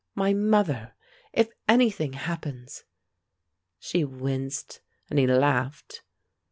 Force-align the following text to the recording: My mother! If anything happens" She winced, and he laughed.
My 0.15 0.33
mother! 0.33 0.95
If 1.31 1.49
anything 1.69 2.13
happens" 2.13 2.85
She 3.79 4.03
winced, 4.03 4.81
and 5.11 5.19
he 5.19 5.27
laughed. 5.27 6.01